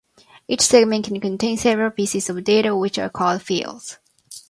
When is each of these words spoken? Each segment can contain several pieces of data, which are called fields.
Each 0.47 0.61
segment 0.61 1.05
can 1.05 1.19
contain 1.21 1.57
several 1.57 1.91
pieces 1.91 2.27
of 2.27 2.43
data, 2.43 2.75
which 2.75 2.97
are 2.97 3.07
called 3.11 3.43
fields. 3.43 3.99